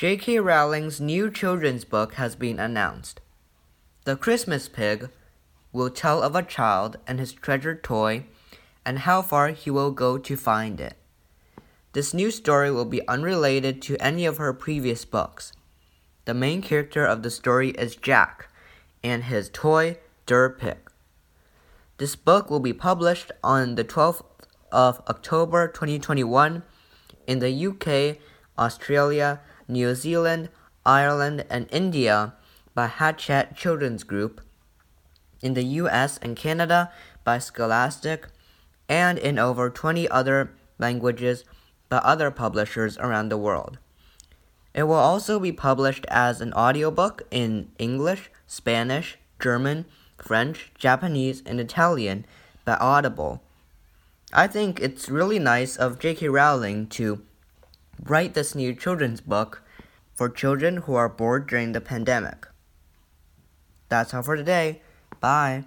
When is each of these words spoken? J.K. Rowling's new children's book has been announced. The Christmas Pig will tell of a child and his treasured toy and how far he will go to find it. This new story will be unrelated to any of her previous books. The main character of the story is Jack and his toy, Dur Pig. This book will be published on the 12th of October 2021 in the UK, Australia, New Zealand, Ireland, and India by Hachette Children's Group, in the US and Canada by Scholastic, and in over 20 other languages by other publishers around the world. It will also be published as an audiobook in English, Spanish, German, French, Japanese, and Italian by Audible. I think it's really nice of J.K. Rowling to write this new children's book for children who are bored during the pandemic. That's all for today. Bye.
J.K. 0.00 0.40
Rowling's 0.40 0.98
new 0.98 1.30
children's 1.30 1.84
book 1.84 2.14
has 2.14 2.34
been 2.34 2.58
announced. 2.58 3.20
The 4.04 4.16
Christmas 4.16 4.66
Pig 4.66 5.10
will 5.74 5.90
tell 5.90 6.22
of 6.22 6.34
a 6.34 6.42
child 6.42 6.96
and 7.06 7.20
his 7.20 7.34
treasured 7.34 7.84
toy 7.84 8.24
and 8.82 9.00
how 9.00 9.20
far 9.20 9.48
he 9.48 9.70
will 9.70 9.90
go 9.90 10.16
to 10.16 10.36
find 10.38 10.80
it. 10.80 10.94
This 11.92 12.14
new 12.14 12.30
story 12.30 12.70
will 12.70 12.86
be 12.86 13.06
unrelated 13.08 13.82
to 13.82 14.02
any 14.02 14.24
of 14.24 14.38
her 14.38 14.54
previous 14.54 15.04
books. 15.04 15.52
The 16.24 16.32
main 16.32 16.62
character 16.62 17.04
of 17.04 17.22
the 17.22 17.30
story 17.30 17.72
is 17.72 17.94
Jack 17.94 18.48
and 19.04 19.24
his 19.24 19.50
toy, 19.50 19.98
Dur 20.24 20.48
Pig. 20.48 20.78
This 21.98 22.16
book 22.16 22.48
will 22.48 22.60
be 22.60 22.72
published 22.72 23.32
on 23.44 23.74
the 23.74 23.84
12th 23.84 24.24
of 24.72 25.02
October 25.10 25.68
2021 25.68 26.62
in 27.26 27.38
the 27.40 27.66
UK, 27.66 28.16
Australia, 28.58 29.40
New 29.70 29.94
Zealand, 29.94 30.48
Ireland, 30.84 31.44
and 31.48 31.68
India 31.70 32.34
by 32.74 32.86
Hachette 32.86 33.56
Children's 33.56 34.02
Group, 34.02 34.40
in 35.40 35.54
the 35.54 35.64
US 35.64 36.18
and 36.18 36.36
Canada 36.36 36.92
by 37.24 37.38
Scholastic, 37.38 38.26
and 38.88 39.18
in 39.18 39.38
over 39.38 39.70
20 39.70 40.08
other 40.08 40.52
languages 40.78 41.44
by 41.88 41.98
other 41.98 42.30
publishers 42.30 42.98
around 42.98 43.28
the 43.28 43.38
world. 43.38 43.78
It 44.74 44.84
will 44.84 44.94
also 44.94 45.40
be 45.40 45.52
published 45.52 46.06
as 46.08 46.40
an 46.40 46.52
audiobook 46.54 47.22
in 47.30 47.70
English, 47.78 48.30
Spanish, 48.46 49.18
German, 49.40 49.86
French, 50.18 50.70
Japanese, 50.78 51.42
and 51.46 51.60
Italian 51.60 52.24
by 52.64 52.74
Audible. 52.74 53.42
I 54.32 54.46
think 54.46 54.78
it's 54.78 55.08
really 55.08 55.40
nice 55.40 55.76
of 55.76 55.98
J.K. 55.98 56.28
Rowling 56.28 56.86
to 56.88 57.22
write 58.04 58.34
this 58.34 58.54
new 58.54 58.74
children's 58.74 59.20
book 59.20 59.62
for 60.14 60.28
children 60.28 60.78
who 60.78 60.94
are 60.94 61.08
bored 61.08 61.48
during 61.48 61.72
the 61.72 61.80
pandemic. 61.80 62.46
That's 63.88 64.14
all 64.14 64.22
for 64.22 64.36
today. 64.36 64.82
Bye. 65.20 65.64